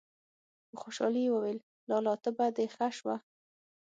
په 0.69 0.75
خوشالي 0.81 1.21
يې 1.25 1.31
وويل: 1.33 1.59
لالا! 1.89 2.13
تبه 2.23 2.45
دې 2.55 2.65
ښه 2.75 2.87
شوه!!! 2.97 3.15